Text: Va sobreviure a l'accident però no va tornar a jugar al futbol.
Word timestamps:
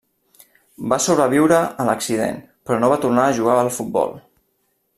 Va 0.93 0.97
sobreviure 1.07 1.59
a 1.83 1.85
l'accident 1.89 2.39
però 2.69 2.81
no 2.85 2.89
va 2.95 2.99
tornar 3.05 3.27
a 3.27 3.37
jugar 3.41 3.59
al 3.65 3.71
futbol. 3.77 4.17